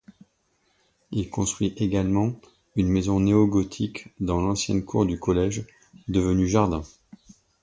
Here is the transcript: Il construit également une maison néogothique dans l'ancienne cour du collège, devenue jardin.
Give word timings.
Il 1.11 1.29
construit 1.29 1.75
également 1.77 2.33
une 2.75 2.89
maison 2.89 3.19
néogothique 3.19 4.07
dans 4.19 4.41
l'ancienne 4.41 4.83
cour 4.83 5.05
du 5.05 5.19
collège, 5.19 5.67
devenue 6.07 6.47
jardin. 6.47 6.81